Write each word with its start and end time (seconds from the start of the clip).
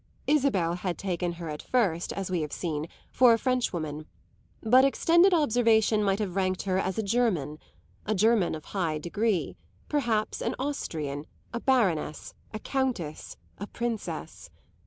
Isabel 0.25 0.73
had 0.77 0.97
taken 0.97 1.33
her 1.33 1.47
at 1.49 1.61
first, 1.61 2.11
as 2.13 2.31
we 2.31 2.41
have 2.41 2.51
seen, 2.51 2.87
for 3.11 3.33
a 3.33 3.37
Frenchwoman; 3.37 4.07
but 4.63 4.83
extended 4.83 5.31
observation 5.31 6.03
might 6.03 6.17
have 6.17 6.35
ranked 6.35 6.63
her 6.63 6.79
as 6.79 6.97
a 6.97 7.03
German 7.03 7.59
a 8.07 8.15
German 8.15 8.55
of 8.55 8.65
high 8.65 8.97
degree, 8.97 9.57
perhaps 9.89 10.41
an 10.41 10.55
Austrian, 10.57 11.27
a 11.53 11.59
baroness, 11.59 12.33
a 12.51 12.57
countess, 12.57 13.37
a 13.59 13.67
princess. 13.67 14.49